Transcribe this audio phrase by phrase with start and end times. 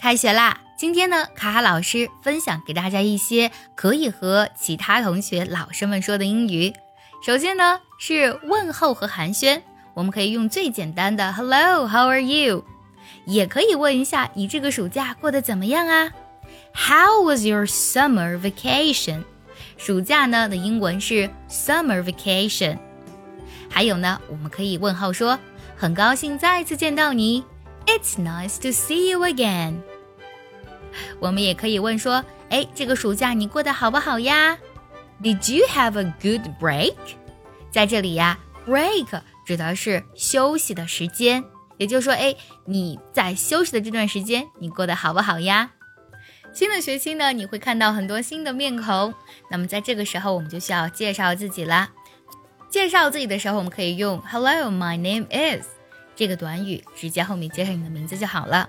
[0.00, 0.60] 开学啦！
[0.76, 6.72] 今天呢，卡卡老师分享给大家一些可以和其他同学、老师们说的英语。
[7.20, 9.60] 首先呢，是问候和寒暄，
[9.94, 12.64] 我们可以用最简单的 “Hello, how are you”，
[13.26, 16.12] 也可以问一下你这个暑假过得怎么样啊
[16.72, 19.24] ？How was your summer vacation？
[19.76, 22.78] 暑假呢的英文是 summer vacation。
[23.68, 25.36] 还有呢，我们可以问候说
[25.76, 27.42] ：“很高兴再次见到你。”
[27.88, 29.76] It's nice to see you again。
[31.20, 34.58] 我们也可以问说，哎，这个暑假你过得好不好呀
[35.22, 36.94] ？Did you have a good break？
[37.72, 41.42] 在这里呀，break 指的是休息的时间，
[41.78, 45.70] 也就是说，哎，你在休息的这段时间，你过得好不好呀？
[46.52, 49.14] 新的学期呢，你会看到很多新的面孔，
[49.50, 51.88] 那么在这个时候，我们就需要介绍自己啦。
[52.68, 55.77] 介绍自己的时候，我们可以用 Hello, my name is。
[56.18, 58.68] 这个短语直接后面接上你的名字就好了。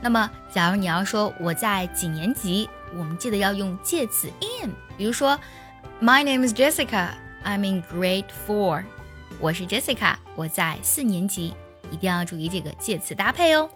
[0.00, 4.70] 那么，假如你要说我在几年级，我们记得要用介词 in。
[4.96, 5.36] 比如说
[6.00, 7.08] ，My name is Jessica.
[7.44, 8.84] I'm in grade four.
[9.40, 11.52] 我是 Jessica，我在四年级。
[11.90, 13.68] 一定要注意这个介词搭配哦。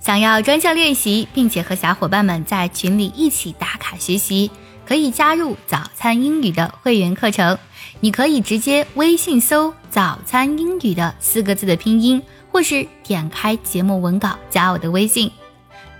[0.00, 4.50] 想要专项练习，并且和小伙伴们在群里一起打卡学习，
[4.86, 7.58] 可以加入早餐英语的会员课程。
[8.00, 15.30] 你可以直接微信搜“早餐英语”的四个字的拼音，或是点开节目文稿加我的微信。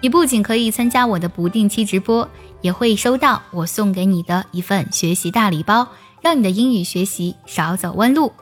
[0.00, 2.28] 你不仅可以参加我的不定期直播，
[2.60, 5.86] 也会收到我送给你的一份学习大礼包，
[6.20, 8.33] 让你的英语学习少走弯路。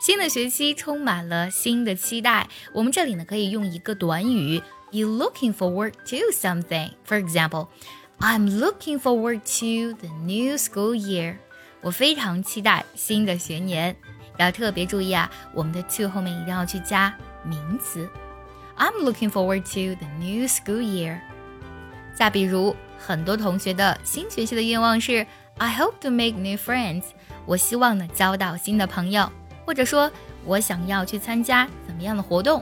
[0.00, 6.90] 新的学期充满了新的期待，我们这里呢可以用一个短语：be looking forward to something。
[7.06, 7.68] For example,
[8.19, 11.37] I'm looking forward to the new school year.
[11.81, 13.95] 我非常期待新的学年，
[14.37, 18.09] 要特别注意啊，我们的 to 后面一定要去加名词。
[18.77, 21.19] I'm looking forward to the new school year。
[22.13, 25.25] 再比如，很多同学的新学期的愿望是
[25.57, 27.03] I hope to make new friends。
[27.45, 29.31] 我希望呢交到新的朋友，
[29.65, 30.11] 或者说
[30.43, 32.61] 我想要去参加怎么样的活动？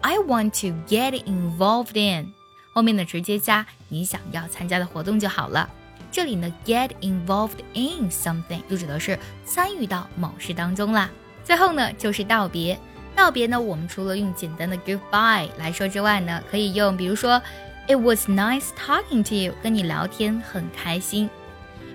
[0.00, 2.32] I want to get involved in。
[2.75, 5.69] 后面呢直接加你想要参加的活动就好了。
[6.11, 11.09] 这里呢，get involved in something 就指的是参与到某事当中啦。
[11.41, 12.77] 最后呢，就是道别。
[13.15, 17.41] 道别呢，我们除了用简单的 goodbye 来说之外呢，可以用比如说
[17.87, 21.29] ，It was nice talking to you，跟你聊天很开心。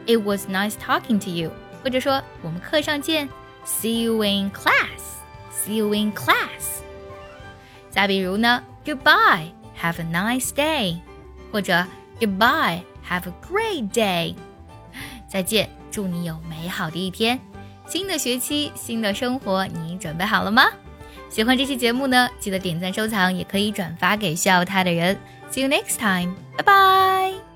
[0.06, 1.50] It was nice talking to you，
[1.84, 3.28] 或者说我们课上见
[3.66, 6.80] ，See you in class，See you in class。
[7.90, 9.50] 再比如呢，goodbye
[9.82, 10.98] Have a nice day，
[11.50, 11.86] 或者
[12.20, 12.82] Goodbye。
[13.08, 14.36] Have a great day，
[15.28, 17.40] 再见，祝你有美好的一天。
[17.88, 20.64] 新的学期，新的生活，你准备好了吗？
[21.28, 25.18] 喜欢这期节目呢，记得点赞收藏，也可以转发给需要它的人。
[25.50, 27.49] See you next time，拜拜。